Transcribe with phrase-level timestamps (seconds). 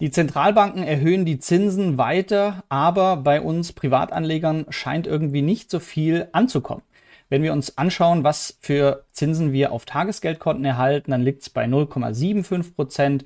[0.00, 6.28] Die Zentralbanken erhöhen die Zinsen weiter, aber bei uns Privatanlegern scheint irgendwie nicht so viel
[6.32, 6.82] anzukommen.
[7.28, 11.64] Wenn wir uns anschauen, was für Zinsen wir auf Tagesgeldkonten erhalten, dann liegt es bei
[11.64, 13.24] 0,75 Prozent.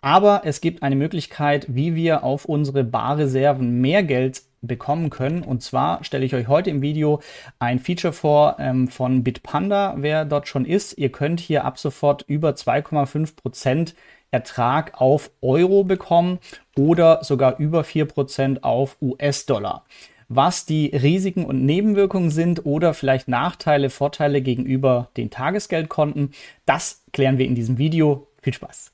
[0.00, 5.42] Aber es gibt eine Möglichkeit, wie wir auf unsere Barreserven mehr Geld bekommen können.
[5.42, 7.20] Und zwar stelle ich euch heute im Video
[7.58, 10.98] ein Feature vor ähm, von Bitpanda, wer dort schon ist.
[10.98, 13.94] Ihr könnt hier ab sofort über 2,5 Prozent
[14.30, 16.38] Ertrag auf Euro bekommen
[16.76, 19.84] oder sogar über 4% auf US-Dollar.
[20.28, 26.32] Was die Risiken und Nebenwirkungen sind oder vielleicht Nachteile, Vorteile gegenüber den Tagesgeldkonten,
[26.66, 28.26] das klären wir in diesem Video.
[28.42, 28.92] Viel Spaß!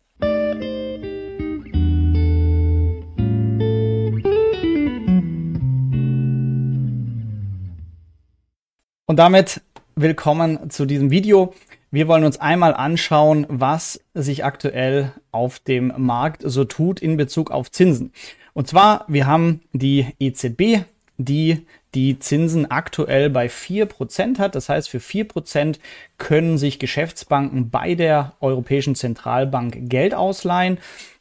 [9.06, 9.60] Und damit
[9.96, 11.54] willkommen zu diesem Video.
[11.90, 17.50] Wir wollen uns einmal anschauen, was sich aktuell auf dem Markt so tut in Bezug
[17.50, 18.12] auf Zinsen.
[18.54, 20.84] Und zwar, wir haben die EZB,
[21.16, 24.56] die die Zinsen aktuell bei 4% hat.
[24.56, 25.78] Das heißt, für 4%
[26.18, 30.78] können sich Geschäftsbanken bei der Europäischen Zentralbank Geld ausleihen.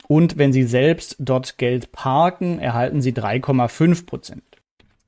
[0.08, 4.42] Und wenn sie selbst dort Geld parken, erhalten sie 3,5%.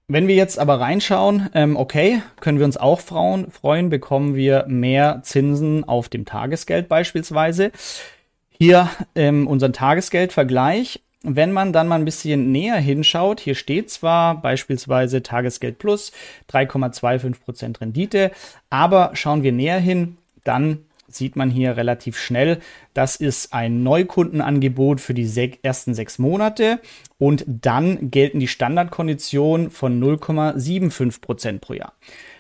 [0.07, 4.65] Wenn wir jetzt aber reinschauen, ähm, okay, können wir uns auch Frauen freuen, bekommen wir
[4.67, 7.71] mehr Zinsen auf dem Tagesgeld beispielsweise.
[8.51, 11.01] Hier ähm, unseren Tagesgeldvergleich.
[11.23, 16.11] Wenn man dann mal ein bisschen näher hinschaut, hier steht zwar beispielsweise Tagesgeld plus
[16.51, 18.29] 3,25% Rendite,
[18.69, 22.59] aber schauen wir näher hin, dann sieht man hier relativ schnell,
[22.93, 26.79] das ist ein Neukundenangebot für die sech ersten sechs Monate
[27.17, 31.93] und dann gelten die Standardkonditionen von 0,75 Prozent pro Jahr.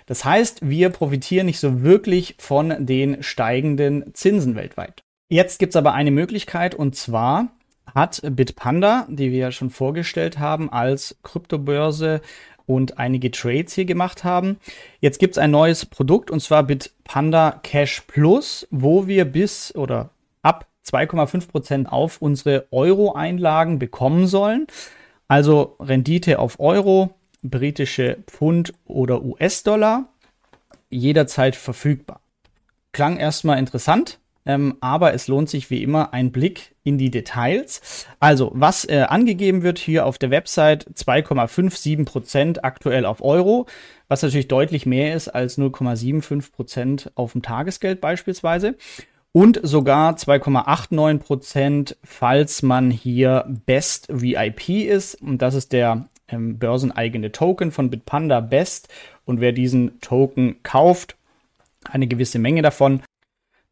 [0.05, 5.03] Das heißt, wir profitieren nicht so wirklich von den steigenden Zinsen weltweit.
[5.29, 7.49] Jetzt gibt es aber eine Möglichkeit und zwar
[7.93, 12.21] hat Bitpanda, die wir ja schon vorgestellt haben, als Kryptobörse
[12.65, 14.57] und einige Trades hier gemacht haben.
[14.99, 20.09] Jetzt gibt es ein neues Produkt und zwar Bitpanda Cash Plus, wo wir bis oder
[20.41, 24.67] ab 2,5% auf unsere Euro-Einlagen bekommen sollen.
[25.27, 30.05] Also Rendite auf Euro, britische Pfund oder US-Dollar,
[30.89, 32.21] jederzeit verfügbar.
[32.91, 38.07] Klang erstmal interessant, ähm, aber es lohnt sich wie immer ein Blick in die Details.
[38.19, 43.65] Also, was äh, angegeben wird hier auf der Website, 2,57 Prozent aktuell auf Euro,
[44.07, 48.75] was natürlich deutlich mehr ist als 0,75 Prozent auf dem Tagesgeld beispielsweise.
[49.31, 55.21] Und sogar 2,89 Prozent, falls man hier Best VIP ist.
[55.21, 58.87] Und das ist der ähm, börseneigene Token von Bitpanda Best.
[59.25, 61.17] Und wer diesen Token kauft,
[61.83, 63.01] eine gewisse Menge davon,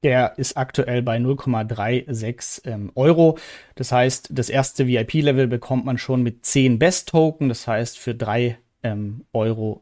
[0.04, 3.38] der ist aktuell bei 0,36 ähm, Euro.
[3.76, 7.50] Das heißt, das erste VIP-Level bekommt man schon mit 10 Best-Token.
[7.50, 9.82] Das heißt, für 3,60 ähm, Euro,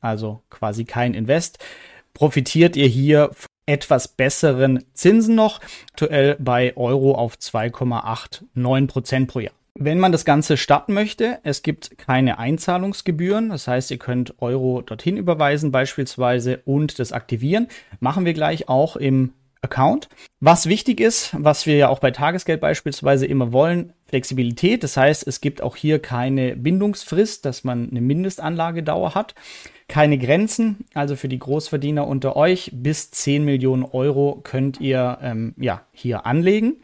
[0.00, 1.58] also quasi kein Invest,
[2.14, 5.60] profitiert ihr hier von etwas besseren Zinsen noch.
[5.92, 9.54] Aktuell bei Euro auf 2,89 Prozent pro Jahr.
[9.74, 13.48] Wenn man das Ganze starten möchte, es gibt keine Einzahlungsgebühren.
[13.48, 17.68] Das heißt, ihr könnt Euro dorthin überweisen beispielsweise und das aktivieren.
[17.98, 20.08] Machen wir gleich auch im Account.
[20.40, 24.82] Was wichtig ist, was wir ja auch bei Tagesgeld beispielsweise immer wollen, Flexibilität.
[24.82, 29.34] Das heißt, es gibt auch hier keine Bindungsfrist, dass man eine Mindestanlagedauer hat.
[29.88, 35.54] Keine Grenzen, also für die Großverdiener unter euch bis 10 Millionen Euro könnt ihr ähm,
[35.56, 36.76] ja, hier anlegen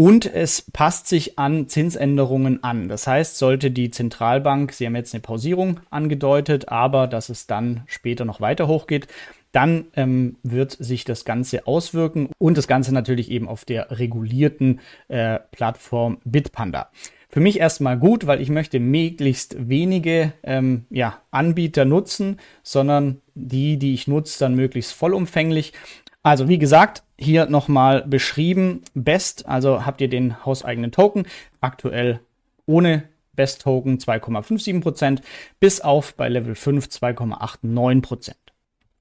[0.00, 2.88] und es passt sich an Zinsänderungen an.
[2.88, 7.82] Das heißt, sollte die Zentralbank, Sie haben jetzt eine Pausierung angedeutet, aber dass es dann
[7.84, 9.08] später noch weiter hochgeht,
[9.52, 14.80] dann ähm, wird sich das Ganze auswirken und das Ganze natürlich eben auf der regulierten
[15.08, 16.88] äh, Plattform Bitpanda.
[17.28, 23.76] Für mich erstmal gut, weil ich möchte möglichst wenige ähm, ja, Anbieter nutzen, sondern die,
[23.76, 25.74] die ich nutze, dann möglichst vollumfänglich.
[26.22, 31.26] Also wie gesagt, hier nochmal beschrieben, Best, also habt ihr den hauseigenen Token,
[31.60, 32.20] aktuell
[32.66, 35.20] ohne Best Token 2,57%,
[35.60, 38.32] bis auf bei Level 5 2,89%.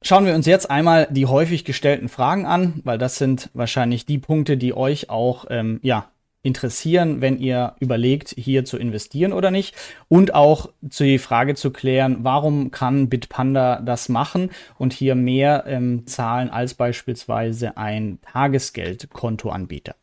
[0.02, 4.18] Schauen wir uns jetzt einmal die häufig gestellten Fragen an, weil das sind wahrscheinlich die
[4.18, 6.10] Punkte, die euch auch ähm, ja,
[6.42, 9.76] interessieren, wenn ihr überlegt, hier zu investieren oder nicht.
[10.08, 15.66] Und auch zu die Frage zu klären, warum kann Bitpanda das machen und hier mehr
[15.68, 19.96] ähm, zahlen als beispielsweise ein Tagesgeldkontoanbieter.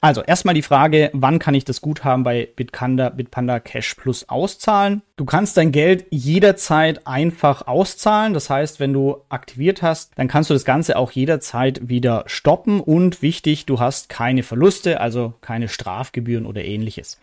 [0.00, 5.02] Also erstmal die Frage, wann kann ich das Guthaben bei Bitpanda, Bitpanda Cash Plus auszahlen?
[5.16, 8.32] Du kannst dein Geld jederzeit einfach auszahlen.
[8.32, 12.80] Das heißt, wenn du aktiviert hast, dann kannst du das Ganze auch jederzeit wieder stoppen.
[12.80, 17.20] Und wichtig, du hast keine Verluste, also keine Strafgebühren oder ähnliches.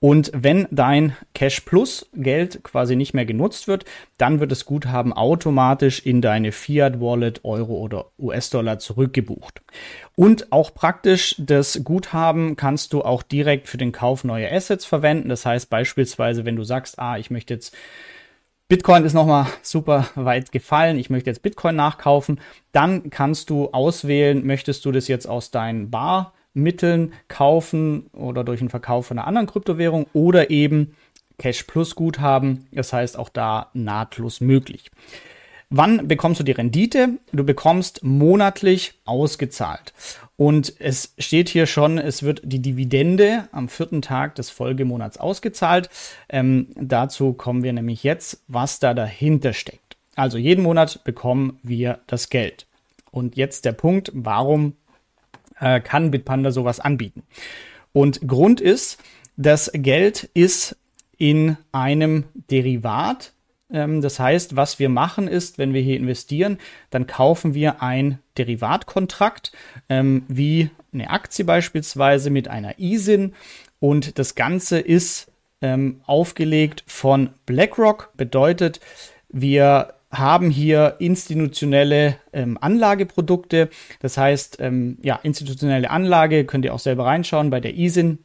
[0.00, 3.84] Und wenn dein Cash Plus Geld quasi nicht mehr genutzt wird,
[4.18, 9.62] dann wird das Guthaben automatisch in deine Fiat Wallet, Euro oder US-Dollar zurückgebucht.
[10.14, 15.28] Und auch praktisch, das Guthaben kannst du auch direkt für den Kauf neuer Assets verwenden.
[15.28, 17.74] Das heißt beispielsweise, wenn du sagst, ah, ich möchte jetzt
[18.68, 20.98] Bitcoin ist nochmal super weit gefallen.
[20.98, 22.40] Ich möchte jetzt Bitcoin nachkaufen.
[22.72, 28.68] Dann kannst du auswählen, möchtest du das jetzt aus deinen Barmitteln kaufen oder durch den
[28.68, 30.96] Verkauf von einer anderen Kryptowährung oder eben
[31.38, 32.66] Cash Plus Guthaben.
[32.72, 34.90] Das heißt auch da nahtlos möglich.
[35.68, 37.18] Wann bekommst du die Rendite?
[37.32, 39.92] Du bekommst monatlich ausgezahlt.
[40.36, 45.88] Und es steht hier schon, es wird die Dividende am vierten Tag des Folgemonats ausgezahlt.
[46.28, 49.96] Ähm, dazu kommen wir nämlich jetzt, was da dahinter steckt.
[50.14, 52.66] Also jeden Monat bekommen wir das Geld.
[53.10, 54.74] Und jetzt der Punkt, warum
[55.58, 57.22] äh, kann Bitpanda sowas anbieten?
[57.92, 58.98] Und Grund ist,
[59.36, 60.76] das Geld ist
[61.16, 63.32] in einem Derivat
[63.68, 66.58] das heißt, was wir machen ist, wenn wir hier investieren,
[66.90, 69.52] dann kaufen wir ein Derivatkontrakt,
[69.88, 73.34] ähm, wie eine Aktie beispielsweise mit einer ISIN.
[73.80, 78.10] Und das Ganze ist ähm, aufgelegt von BlackRock.
[78.16, 78.80] Bedeutet,
[79.28, 83.68] wir haben hier institutionelle ähm, Anlageprodukte.
[84.00, 88.18] Das heißt, ähm, ja, institutionelle Anlage könnt ihr auch selber reinschauen bei der ISIN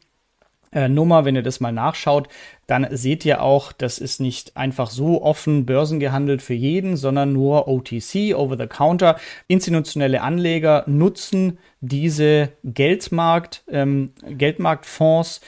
[0.72, 2.28] äh, Nummer, wenn ihr das mal nachschaut,
[2.68, 7.68] dann seht ihr auch, das ist nicht einfach so offen börsengehandelt für jeden, sondern nur
[7.68, 9.18] OTC, over the counter.
[9.48, 15.42] Institutionelle Anleger nutzen diese Geldmarkt, ähm, Geldmarktfonds,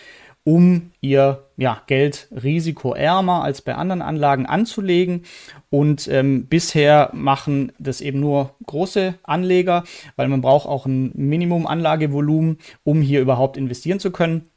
[0.43, 5.23] um ihr ja, Geld risikoärmer als bei anderen Anlagen anzulegen.
[5.69, 9.85] Und ähm, bisher machen das eben nur große Anleger,
[10.17, 14.49] weil man braucht auch ein Minimum Anlagevolumen, um hier überhaupt investieren zu können.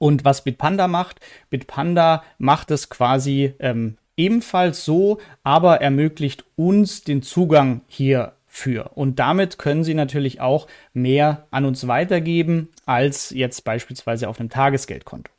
[0.00, 1.20] Und was Bitpanda macht,
[1.50, 8.92] Bitpanda macht es quasi ähm, ebenfalls so, aber ermöglicht uns den Zugang hierfür.
[8.94, 14.48] Und damit können Sie natürlich auch mehr an uns weitergeben als jetzt beispielsweise auf einem
[14.48, 15.30] Tagesgeldkonto.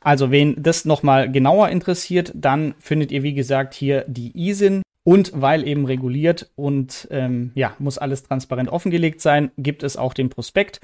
[0.00, 4.82] Also, wen das nochmal genauer interessiert, dann findet ihr, wie gesagt, hier die ISIN.
[5.02, 10.14] Und weil eben reguliert und ähm, ja, muss alles transparent offengelegt sein, gibt es auch
[10.14, 10.80] den Prospekt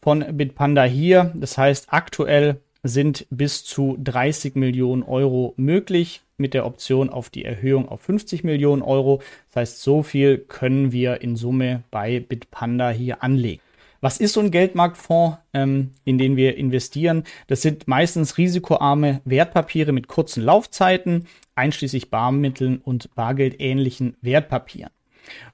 [0.00, 1.32] von Bitpanda hier.
[1.34, 7.44] Das heißt, aktuell sind bis zu 30 Millionen Euro möglich mit der Option auf die
[7.44, 9.22] Erhöhung auf 50 Millionen Euro.
[9.48, 13.62] Das heißt, so viel können wir in Summe bei Bitpanda hier anlegen.
[14.00, 17.24] Was ist so ein Geldmarktfonds, ähm, in den wir investieren?
[17.46, 24.90] Das sind meistens risikoarme Wertpapiere mit kurzen Laufzeiten, einschließlich Barmitteln und bargeldähnlichen Wertpapieren.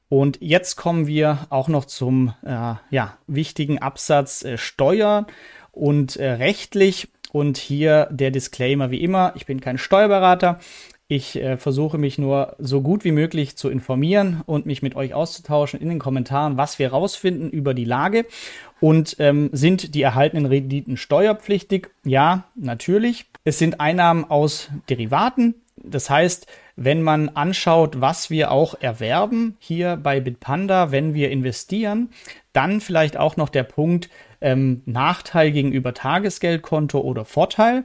[0.09, 5.29] Und jetzt kommen wir auch noch zum äh, ja, wichtigen Absatz äh, Steuer
[5.71, 7.09] und äh, rechtlich.
[7.33, 10.59] Und hier der Disclaimer wie immer, ich bin kein Steuerberater.
[11.13, 15.13] Ich äh, versuche mich nur so gut wie möglich zu informieren und mich mit euch
[15.13, 18.27] auszutauschen in den Kommentaren, was wir rausfinden über die Lage.
[18.81, 21.89] Und ähm, sind die erhaltenen Renditen steuerpflichtig?
[22.05, 23.27] Ja, natürlich.
[23.45, 25.57] Es sind Einnahmen aus Derivaten.
[25.83, 26.47] Das heißt,
[26.77, 32.11] wenn man anschaut, was wir auch erwerben hier bei Bitpanda, wenn wir investieren,
[32.53, 34.09] dann vielleicht auch noch der Punkt
[34.41, 37.85] ähm, Nachteil gegenüber Tagesgeldkonto oder Vorteil.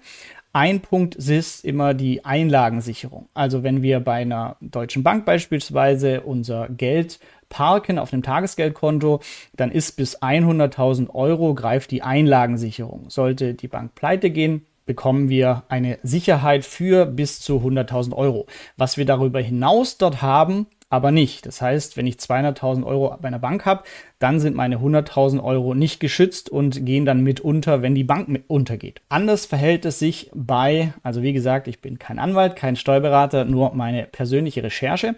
[0.53, 3.27] Ein Punkt ist immer die Einlagensicherung.
[3.33, 9.19] Also wenn wir bei einer deutschen Bank beispielsweise unser Geld parken auf einem Tagesgeldkonto,
[9.57, 13.09] dann ist bis 100.000 Euro greift die Einlagensicherung.
[13.09, 18.45] Sollte die Bank pleite gehen, bekommen wir eine Sicherheit für bis zu 100.000 Euro.
[18.77, 21.45] Was wir darüber hinaus dort haben, aber nicht.
[21.45, 23.83] Das heißt, wenn ich 200.000 Euro bei einer Bank habe,
[24.19, 28.29] dann sind meine 100.000 Euro nicht geschützt und gehen dann mit unter, wenn die Bank
[28.29, 29.01] mit untergeht.
[29.09, 33.75] Anders verhält es sich bei, also wie gesagt, ich bin kein Anwalt, kein Steuerberater, nur
[33.75, 35.15] meine persönliche Recherche.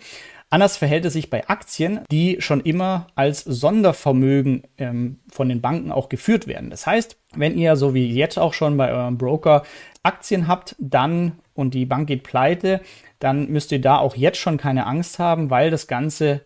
[0.49, 5.91] Anders verhält es sich bei Aktien, die schon immer als Sondervermögen ähm, von den Banken
[5.91, 6.69] auch geführt werden.
[6.69, 9.63] Das heißt, wenn ihr so wie jetzt auch schon bei eurem Broker
[10.03, 12.79] Aktien habt, dann und die Bank geht pleite,
[13.19, 16.41] dann müsst ihr da auch jetzt schon keine Angst haben, weil das Ganze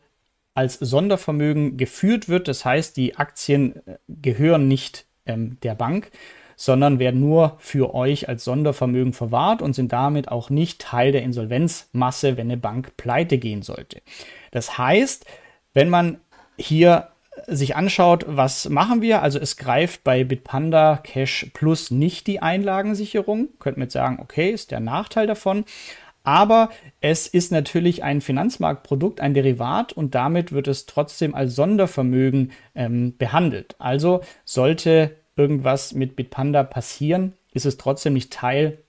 [0.55, 2.48] als Sondervermögen geführt wird.
[2.48, 6.12] Das heißt, die Aktien äh, gehören nicht ähm, der Bank,
[6.62, 11.24] sondern werden nur für euch als Sondervermögen verwahrt und sind damit auch nicht Teil der
[11.24, 14.03] Insolvenzmasse, wenn eine Bank pleite gehen sollte.
[14.51, 15.25] Das heißt,
[15.74, 16.20] wenn man
[16.58, 17.08] hier
[17.48, 19.24] sich anschaut, was machen wir?
[19.24, 23.50] Also es greift bei Bitpanda Cash Plus nicht die Einlagensicherung.
[23.58, 25.65] Könnte man jetzt sagen, okay, ist der Nachteil davon.
[26.24, 32.51] Aber es ist natürlich ein Finanzmarktprodukt, ein Derivat und damit wird es trotzdem als Sondervermögen
[32.75, 33.74] ähm, behandelt.
[33.80, 38.80] Also sollte irgendwas mit Bitpanda passieren, ist es trotzdem nicht Teil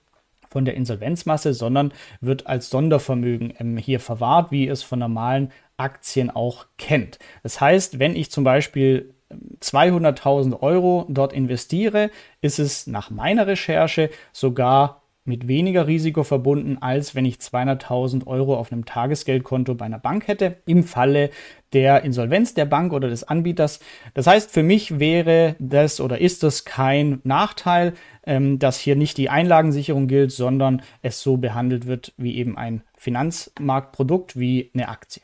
[0.49, 6.29] von der Insolvenzmasse, sondern wird als Sondervermögen ähm, hier verwahrt, wie es von normalen Aktien
[6.29, 7.19] auch kennt.
[7.41, 9.13] Das heißt, wenn ich zum Beispiel
[9.61, 16.77] 200.000 ähm, Euro dort investiere, ist es nach meiner Recherche sogar mit weniger Risiko verbunden,
[16.81, 21.29] als wenn ich 200.000 Euro auf einem Tagesgeldkonto bei einer Bank hätte, im Falle
[21.71, 23.79] der Insolvenz der Bank oder des Anbieters.
[24.13, 27.93] Das heißt, für mich wäre das oder ist das kein Nachteil,
[28.25, 32.83] ähm, dass hier nicht die Einlagensicherung gilt, sondern es so behandelt wird wie eben ein
[32.97, 35.23] Finanzmarktprodukt, wie eine Aktie.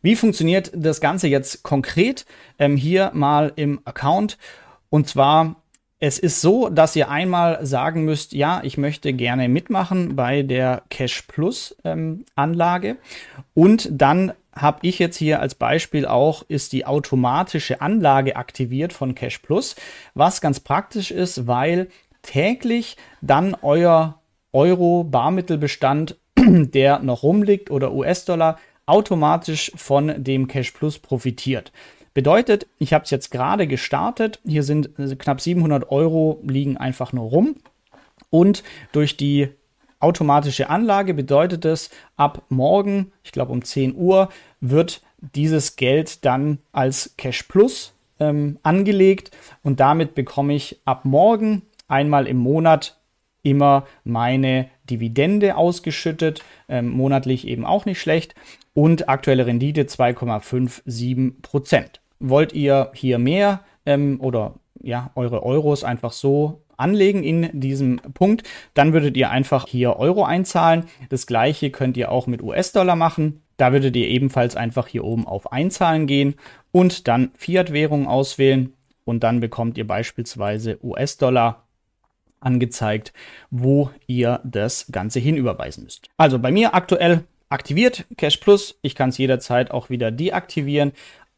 [0.00, 2.26] Wie funktioniert das Ganze jetzt konkret?
[2.58, 4.38] Ähm, hier mal im Account.
[4.90, 5.63] Und zwar
[6.00, 10.82] es ist so, dass ihr einmal sagen müsst, ja, ich möchte gerne mitmachen bei der
[10.90, 12.96] Cash Plus ähm, Anlage.
[13.54, 19.14] Und dann habe ich jetzt hier als Beispiel auch, ist die automatische Anlage aktiviert von
[19.14, 19.76] Cash Plus,
[20.14, 21.88] was ganz praktisch ist, weil
[22.22, 24.20] täglich dann euer
[24.52, 31.72] Euro-Barmittelbestand, der noch rumliegt oder US-Dollar, automatisch von dem Cash Plus profitiert.
[32.14, 34.40] Bedeutet, ich habe es jetzt gerade gestartet.
[34.46, 37.56] Hier sind äh, knapp 700 Euro liegen einfach nur rum.
[38.30, 39.48] Und durch die
[39.98, 44.28] automatische Anlage bedeutet es, ab morgen, ich glaube um 10 Uhr,
[44.60, 49.30] wird dieses Geld dann als Cash Plus ähm, angelegt
[49.62, 52.98] und damit bekomme ich ab morgen einmal im Monat
[53.42, 58.34] immer meine Dividende ausgeschüttet, ähm, monatlich eben auch nicht schlecht
[58.74, 62.00] und aktuelle Rendite 2,57 Prozent.
[62.26, 68.42] Wollt ihr hier mehr ähm, oder ja, eure Euros einfach so anlegen in diesem Punkt,
[68.74, 70.86] dann würdet ihr einfach hier Euro einzahlen.
[71.08, 73.42] Das gleiche könnt ihr auch mit US-Dollar machen.
[73.56, 76.34] Da würdet ihr ebenfalls einfach hier oben auf Einzahlen gehen
[76.72, 78.72] und dann Fiat-Währung auswählen
[79.04, 81.64] und dann bekommt ihr beispielsweise US-Dollar
[82.40, 83.12] angezeigt,
[83.50, 86.08] wo ihr das Ganze hinüberweisen müsst.
[86.16, 88.78] Also bei mir aktuell aktiviert Cash Plus.
[88.82, 90.92] Ich kann es jederzeit auch wieder deaktivieren.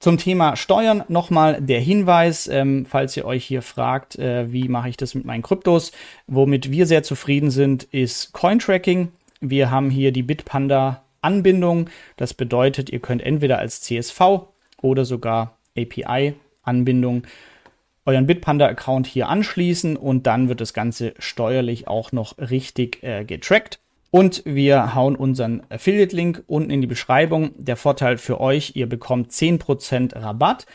[0.06, 4.88] Zum Thema Steuern nochmal der Hinweis, ähm, falls ihr euch hier fragt, äh, wie mache
[4.88, 5.90] ich das mit meinen Kryptos.
[6.28, 9.08] Womit wir sehr zufrieden sind, ist Cointracking.
[9.40, 11.90] Wir haben hier die Bitpanda Anbindung.
[12.16, 14.46] Das bedeutet, ihr könnt entweder als CSV
[14.80, 17.24] oder sogar API Anbindung
[18.04, 23.80] euren Bitpanda-Account hier anschließen und dann wird das Ganze steuerlich auch noch richtig äh, getrackt.
[24.10, 27.50] Und wir hauen unseren Affiliate-Link unten in die Beschreibung.
[27.56, 30.66] Der Vorteil für euch, ihr bekommt 10% Rabatt.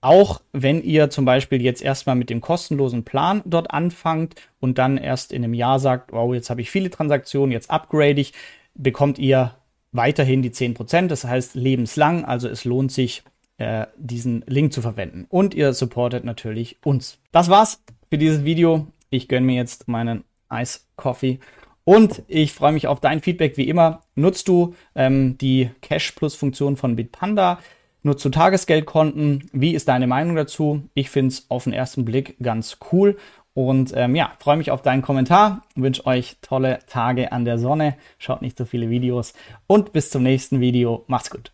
[0.00, 4.98] Auch wenn ihr zum Beispiel jetzt erstmal mit dem kostenlosen Plan dort anfangt und dann
[4.98, 8.34] erst in einem Jahr sagt, wow, jetzt habe ich viele Transaktionen, jetzt upgrade ich,
[8.74, 9.54] bekommt ihr
[9.92, 11.06] weiterhin die 10%.
[11.06, 12.24] Das heißt lebenslang.
[12.26, 13.22] Also es lohnt sich,
[13.56, 15.26] äh, diesen Link zu verwenden.
[15.28, 17.18] Und ihr supportet natürlich uns.
[17.32, 18.86] Das war's für dieses Video.
[19.10, 21.38] Ich gönne mir jetzt meinen Ice Coffee
[21.84, 24.00] und ich freue mich auf dein Feedback wie immer.
[24.14, 27.58] Nutzt du ähm, die Cash Plus Funktion von Bitpanda?
[28.02, 29.48] Nutzt du Tagesgeldkonten?
[29.52, 30.82] Wie ist deine Meinung dazu?
[30.94, 33.16] Ich finde es auf den ersten Blick ganz cool.
[33.54, 35.62] Und ähm, ja, freue mich auf deinen Kommentar.
[35.74, 37.96] Wünsche euch tolle Tage an der Sonne.
[38.18, 39.32] Schaut nicht so viele Videos.
[39.66, 41.04] Und bis zum nächsten Video.
[41.06, 41.52] Macht's gut.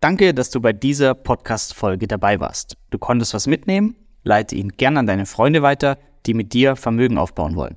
[0.00, 2.76] Danke, dass du bei dieser Podcast-Folge dabei warst.
[2.90, 3.96] Du konntest was mitnehmen?
[4.22, 7.76] Leite ihn gern an deine Freunde weiter, die mit dir Vermögen aufbauen wollen.